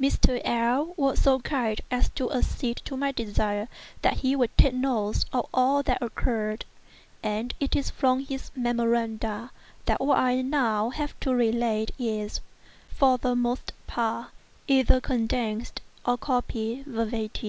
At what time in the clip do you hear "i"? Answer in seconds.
10.18-10.42